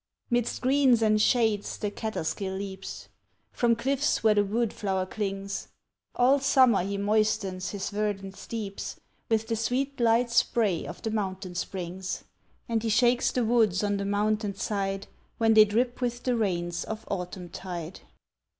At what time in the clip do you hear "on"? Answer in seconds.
13.83-13.97